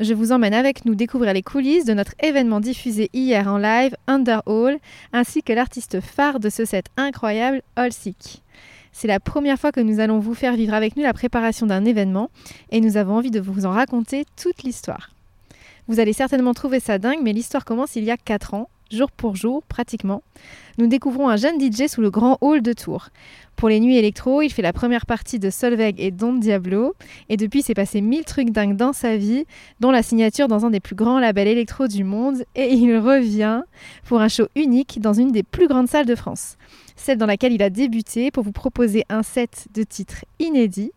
[0.00, 3.94] Je vous emmène avec nous découvrir les coulisses de notre événement diffusé hier en live,
[4.08, 4.78] Underhall,
[5.12, 8.42] ainsi que l'artiste phare de ce set incroyable, Allsick.
[8.90, 11.84] C'est la première fois que nous allons vous faire vivre avec nous la préparation d'un
[11.84, 12.30] événement
[12.70, 15.10] et nous avons envie de vous en raconter toute l'histoire.
[15.86, 19.10] Vous allez certainement trouver ça dingue, mais l'histoire commence il y a 4 ans jour
[19.10, 20.22] pour jour pratiquement,
[20.78, 23.10] nous découvrons un jeune DJ sous le grand hall de Tours.
[23.56, 26.94] Pour les nuits électro, il fait la première partie de Solveig et Don Diablo,
[27.28, 29.44] et depuis s'est passé mille trucs dingues dans sa vie,
[29.78, 33.62] dont la signature dans un des plus grands labels électro du monde, et il revient
[34.04, 36.56] pour un show unique dans une des plus grandes salles de France,
[36.96, 40.92] celle dans laquelle il a débuté pour vous proposer un set de titres inédits.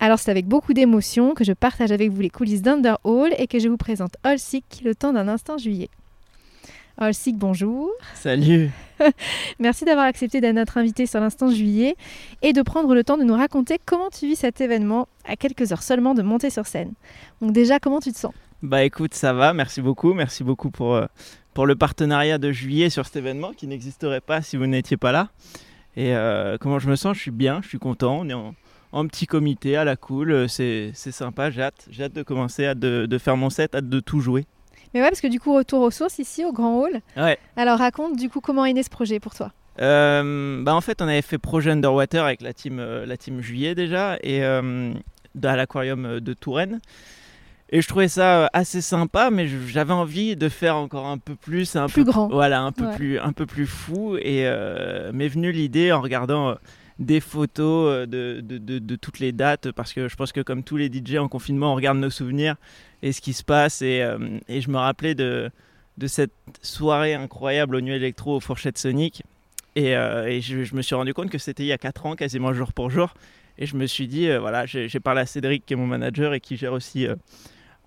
[0.00, 3.58] Alors c'est avec beaucoup d'émotion que je partage avec vous les coulisses d'Underhall et que
[3.58, 5.90] je vous présente All Sick le temps d'un instant juillet.
[7.02, 7.90] Olsik, bonjour.
[8.12, 8.70] Salut.
[9.58, 11.96] Merci d'avoir accepté d'être notre invité sur l'instant juillet
[12.42, 15.72] et de prendre le temps de nous raconter comment tu vis cet événement à quelques
[15.72, 16.92] heures seulement de monter sur scène.
[17.40, 18.34] Donc déjà, comment tu te sens?
[18.62, 20.12] Bah écoute, ça va, merci beaucoup.
[20.12, 21.06] Merci beaucoup pour, euh,
[21.54, 25.10] pour le partenariat de juillet sur cet événement qui n'existerait pas si vous n'étiez pas
[25.10, 25.30] là.
[25.96, 27.16] Et euh, comment je me sens?
[27.16, 28.18] Je suis bien, je suis content.
[28.20, 30.32] On est en, petit comité, à la cool.
[30.32, 31.86] Euh, c'est sympa, j'ai hâte.
[31.90, 34.44] J'ai hâte de commencer, hâte de, de faire mon set, hâte de tout jouer.
[34.94, 37.00] Mais ouais, parce que du coup, retour aux sources ici, au Grand Hall.
[37.16, 37.38] Ouais.
[37.56, 39.52] Alors raconte du coup comment est né ce projet pour toi?
[39.80, 43.40] Euh, bah en fait, on avait fait projet Underwater avec la team, euh, la team
[43.40, 44.92] Juillet déjà, et euh,
[45.42, 46.80] à l'aquarium de Touraine.
[47.72, 51.76] Et je trouvais ça assez sympa, mais j'avais envie de faire encore un peu plus,
[51.76, 54.16] un plus peu, grand, voilà, un peu plus, un peu plus fou.
[54.16, 54.42] Et
[55.12, 56.56] m'est venue l'idée en regardant
[56.98, 60.64] des photos de, de, de, de, toutes les dates, parce que je pense que comme
[60.64, 62.56] tous les DJ en confinement, on regarde nos souvenirs
[63.02, 63.82] et ce qui se passe.
[63.82, 65.50] Et, euh, et je me rappelais de,
[65.98, 69.22] de cette soirée incroyable au Nuit Électro au Fourchette Sonic.
[69.76, 72.16] Et, euh, et je, me suis rendu compte que c'était il y a 4 ans,
[72.16, 73.14] quasiment jour pour jour.
[73.58, 76.34] Et je me suis dit, euh, voilà, j'ai parlé à Cédric, qui est mon manager
[76.34, 77.06] et qui gère aussi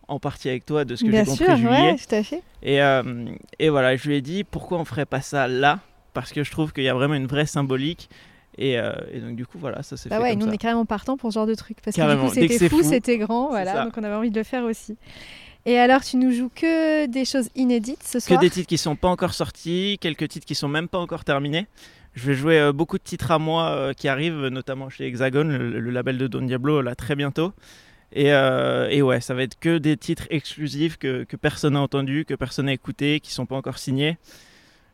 [0.08, 2.44] en partie avec toi de ce que j'ai compris sûr, ouais, tout à fait.
[2.62, 2.80] Et,
[3.60, 5.80] et voilà, je lui ai dit, pourquoi on ferait pas ça là?
[6.14, 8.08] Parce que je trouve qu'il y a vraiment une vraie symbolique.
[8.58, 10.52] Et, et, donc du coup voilà ça s'est bah fait ouais, comme nous ça.
[10.52, 12.84] on est carrément partant pour ce genre de truc parce que du coup c'était fou,
[12.84, 14.96] c'était grand voilà donc on avait envie de le faire aussi
[15.66, 18.78] et alors, tu nous joues que des choses inédites ce soir Que des titres qui
[18.78, 21.68] sont pas encore sortis, quelques titres qui sont même pas encore terminés.
[22.16, 25.46] Je vais jouer euh, beaucoup de titres à moi euh, qui arrivent, notamment chez Hexagon,
[25.46, 27.54] le, label de Don Diablo, là très bientôt.
[28.12, 31.82] Et, euh, et, ouais, ça va être que des titres exclusifs que, que personne n'a
[31.82, 34.18] entendu, que personne n'a écouté, qui sont pas encore signés.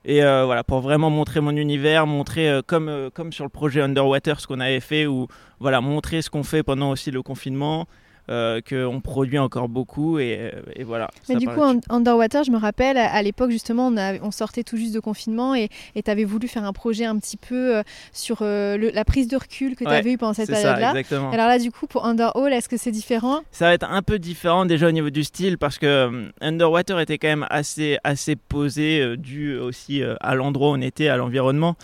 [0.06, 4.48] Et voilà, pour vraiment montrer mon univers, montrer comme, comme sur le projet Underwater ce
[4.48, 5.28] qu'on avait fait, ou
[5.60, 7.86] voilà, montrer ce qu'on fait pendant aussi le confinement,
[8.30, 10.52] euh, qu'on produit encore beaucoup et,
[10.86, 11.10] voilà.
[11.30, 13.92] Mais du coup, Underwater, je me rappelle, à, l'époque justement,
[14.22, 17.38] on, sortait tout juste de confinement et tu avais voulu faire un projet un petit
[17.38, 17.84] peu euh,
[18.14, 20.94] sur euh, la prise de recul que tu avais eu pendant cette période-là.
[21.12, 23.40] Alors là, du coup, pour Underhall, est-ce que c'est différent?
[23.52, 27.18] Ça va être un peu différent déjà au niveau du style parce que Underwater était
[27.18, 31.76] quand même assez, assez posé, dû aussi à l'endroit où on était, à l'environnement.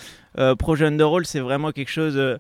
[0.60, 2.38] projet Underhall, c'est vraiment quelque chose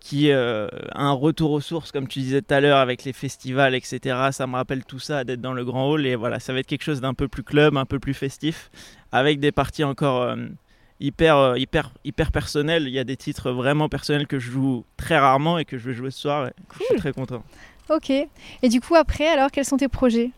[0.00, 3.12] qui euh, a un retour aux sources, comme tu disais tout à l'heure, avec les
[3.12, 4.28] festivals, etc.
[4.32, 6.06] Ça me rappelle tout ça, d'être dans le grand hall.
[6.06, 8.70] Et voilà, ça va être quelque chose d'un peu plus club, un peu plus festif,
[9.12, 10.36] avec des parties encore euh,
[11.00, 12.84] hyper, euh, hyper, hyper personnelles.
[12.86, 15.88] Il y a des titres vraiment personnels que je joue très rarement et que je
[15.88, 16.50] vais jouer ce soir.
[16.78, 17.42] Je suis très content.
[17.90, 18.10] Ok.
[18.10, 20.30] Et du coup, après, alors, quels sont tes projets?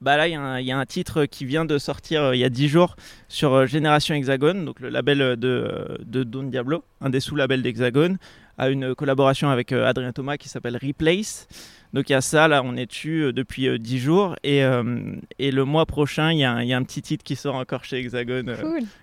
[0.00, 2.48] Bah là, il y, y, a un titre qui vient de sortir il y a
[2.48, 2.96] 10 jours
[3.28, 8.18] sur Génération Hexagone, donc le label de, de Don Diablo, un des sous-labels d'Hexagone,
[8.58, 11.48] a une collaboration avec Adrien Thomas qui s'appelle Replace.
[11.92, 14.62] Donc il y a ça, là on est dessus euh, depuis 10 euh, jours et,
[14.62, 17.34] euh, et, le mois prochain il y, a un, y, a un petit titre qui
[17.34, 18.56] sort encore chez Hexagone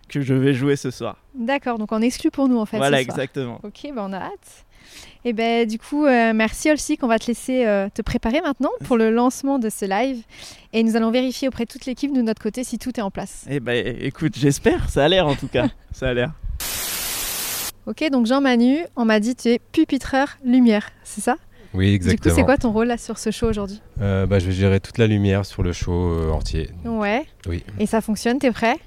[0.07, 1.17] que je vais jouer ce soir.
[1.35, 2.77] D'accord, donc on exclut pour nous en fait.
[2.77, 3.59] Voilà, ce exactement.
[3.63, 4.65] Ok, ben on a hâte.
[5.25, 7.63] Et ben du coup, merci Olsik, on va te laisser
[7.94, 10.24] te préparer maintenant pour le lancement de ce live
[10.74, 13.12] et nous allons vérifier auprès de toute l'équipe de notre côté si tout est en
[13.12, 13.45] place.
[13.50, 16.31] Eh ben écoute, j'espère, ça a l'air en tout cas, ça a l'air.
[17.88, 21.38] Ok, donc Jean-Manu, on m'a dit tu es pupitreur lumière, c'est ça?
[21.74, 22.24] Oui, exactement.
[22.24, 23.81] Du coup, c'est quoi ton rôle là sur ce show aujourd'hui?
[24.01, 26.69] Euh, bah, Je vais gérer toute la lumière sur le show euh, entier.
[26.86, 27.25] Ouais.
[27.48, 27.63] Oui.
[27.80, 28.78] Et ça fonctionne, t'es prêt?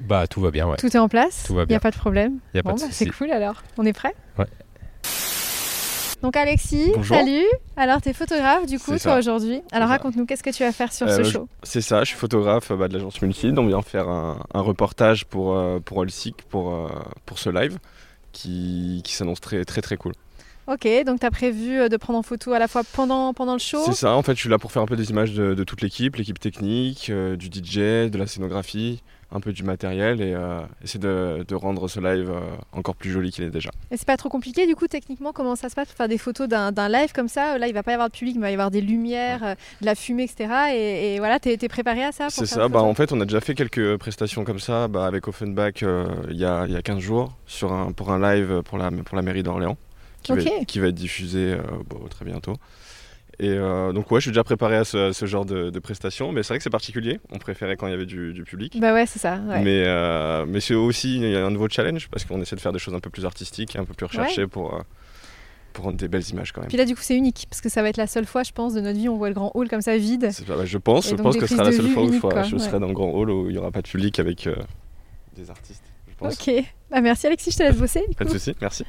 [0.00, 0.76] Bah, tout va bien, ouais.
[0.76, 1.44] Tout est en place?
[1.46, 1.74] Tout va bien.
[1.74, 2.38] Il n'y a pas de problème?
[2.54, 3.62] Il a bon, pas de bah, C'est cool alors.
[3.76, 4.14] On est prêt?
[4.38, 4.46] Ouais.
[6.22, 7.16] Donc Alexis, Bonjour.
[7.16, 7.44] salut.
[7.76, 9.62] Alors t'es photographe du coup toi aujourd'hui.
[9.72, 11.48] Alors raconte-nous qu'est-ce que tu vas faire sur Euh, ce show?
[11.62, 13.58] C'est ça, je suis photographe bah, de l'agence Multid.
[13.58, 16.88] On vient faire un, un reportage pour, euh, pour Olsic pour, euh,
[17.24, 17.78] pour ce live
[18.32, 20.12] qui, qui s'annonce très, très très cool.
[20.66, 23.58] Ok, donc t'as prévu euh, de prendre en photo à la fois pendant, pendant le
[23.58, 23.80] show?
[23.86, 25.64] C'est ça, en fait, je suis là pour faire un peu des images de, de
[25.64, 29.02] toute l'équipe, l'équipe technique, euh, du DJ, de la scénographie,
[29.32, 32.40] un peu du matériel et euh, essayer de, de rendre ce live euh,
[32.72, 33.70] encore plus joli qu'il est déjà.
[33.90, 35.88] Et c'est pas trop compliqué du coup techniquement comment ça se passe?
[35.88, 38.16] Pour faire des photos d'un live comme ça Là il va pas y avoir de
[38.16, 40.52] public mais il va y avoir des lumières, euh, de la fumée etc.
[40.74, 43.24] Et, et voilà, t'es t'es préparé à ça C'est ça, bah, en fait, on a
[43.24, 46.82] déjà fait quelques prestations comme ça bah, avec Offenbach euh, il y, a, y a
[46.82, 49.76] 15 jours sur un, pour un live pour la, pour la mairie d'Orléans
[50.22, 52.54] qui, va être- qui va être diffusé euh, bon, très bientôt.
[53.42, 55.78] Et euh, donc, ouais, je suis déjà préparé à ce, à ce genre de, de
[55.78, 57.20] prestations, mais c'est vrai que c'est particulier.
[57.32, 58.78] On préférait quand il y avait du, du public.
[58.78, 59.36] Bah ouais c'est ça.
[59.48, 59.62] ouais.
[59.62, 62.92] Mais, euh, mais c'est aussi un nouveau challenge parce qu'on essaie de faire des choses
[62.94, 64.80] un peu plus artistiques et un peu plus recherchées pour, euh,
[65.72, 66.68] pour rendre des belles images quand même.
[66.68, 68.52] Puis là du coup c'est unique parce que ça va être la seule fois je
[68.52, 70.28] pense de notre vie où on voit le grand hall comme ça vide.
[70.46, 72.32] Pas- je pense, je pense que ce sera la seule fois où je, uniques, ferai-
[72.34, 72.60] quoi, je ouais.
[72.62, 74.56] serai dans le grand hall où il n'y aura pas de public avec euh,
[75.36, 75.84] des artistes.
[76.10, 76.34] Je pense.
[76.46, 76.52] Ok,
[76.90, 78.04] bah merci Alexis, je te laisse bosser.
[78.06, 78.84] du Pas de soucis, merci.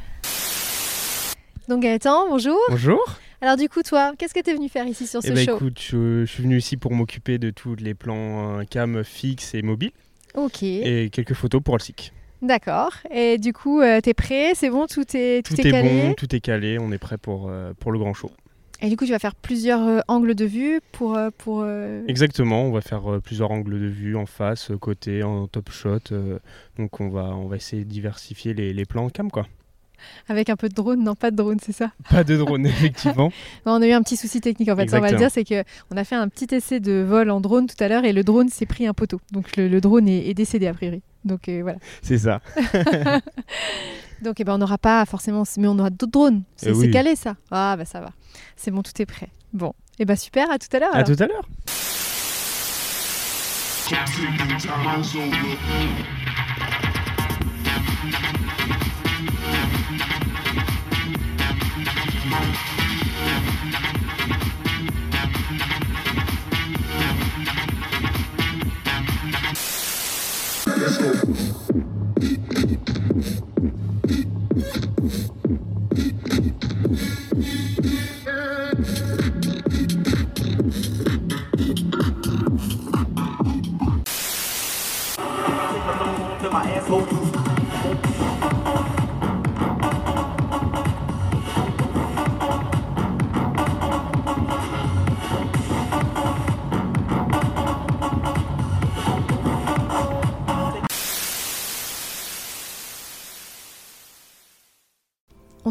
[1.69, 2.57] Donc Gaëtan, bonjour.
[2.69, 3.17] Bonjour.
[3.41, 5.45] Alors du coup toi, qu'est-ce que tu es venu faire ici sur ce Eh ben,
[5.45, 5.55] show?
[5.55, 9.55] écoute, je, je suis venu ici pour m'occuper de tous les plans euh, cam fixes
[9.55, 9.91] et mobiles
[10.35, 12.13] Ok, et quelques photos pour le SIC.
[12.41, 12.93] d'accord.
[13.09, 14.53] Et du coup, euh, t'es prêt?
[14.55, 14.85] C'est bon?
[14.85, 16.07] Tout est, tout Tout est est, calé?
[16.09, 18.31] bon, tout est calé, on est prêt pour, euh, pour le grand show.
[18.83, 21.19] Et du coup, tu vas faire plusieurs euh, angles de vue pour...
[21.37, 21.65] pour
[22.07, 25.99] Exactement, on va faire plusieurs angles de vue en face, côté, en top shot.
[26.77, 29.47] donc on va, on va essayer de diversifier les, les plans cam quoi.
[30.27, 33.31] Avec un peu de drone Non, pas de drone, c'est ça Pas de drone effectivement.
[33.65, 35.45] Non, On a eu un petit souci technique en fait, ça on va le Exactement.
[35.53, 38.05] dire, c'est qu'on a fait un petit essai de vol en drone tout à l'heure
[38.05, 39.19] et le drone s'est pris un poteau.
[39.31, 41.01] Donc le, le drone est, est décédé a priori.
[41.25, 41.77] Donc euh, voilà.
[42.01, 42.41] C'est ça.
[44.21, 46.43] Donc eh ben, on n'aura pas forcément, mais on aura d'autres drones.
[46.55, 46.91] C'est Eh oui.
[46.91, 47.35] calé ça.
[47.49, 48.11] Ah bah ça va.
[48.55, 49.29] C'est bon, tout est prêt.
[49.53, 50.95] Bon, et bah super, à tout à l'heure.
[50.95, 51.43] À tout à l'heure.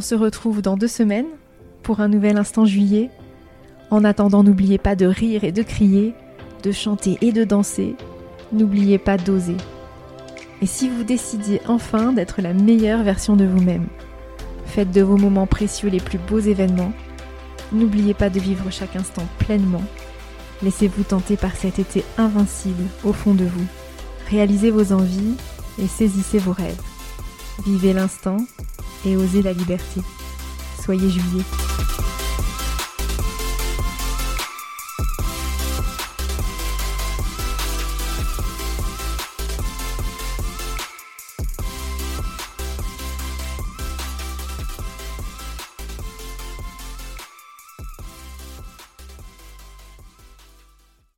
[0.01, 1.29] On se retrouve dans deux semaines
[1.83, 3.11] pour un nouvel instant juillet.
[3.91, 6.15] En attendant, n'oubliez pas de rire et de crier,
[6.63, 7.97] de chanter et de danser.
[8.51, 9.59] N'oubliez pas d'oser.
[10.63, 13.89] Et si vous décidiez enfin d'être la meilleure version de vous-même,
[14.65, 16.95] faites de vos moments précieux les plus beaux événements.
[17.71, 19.85] N'oubliez pas de vivre chaque instant pleinement.
[20.63, 23.67] Laissez-vous tenter par cet été invincible au fond de vous.
[24.31, 25.35] Réalisez vos envies
[25.79, 26.81] et saisissez vos rêves.
[27.67, 28.39] Vivez l'instant
[29.05, 30.01] et osez la liberté.
[30.83, 31.45] Soyez juillet.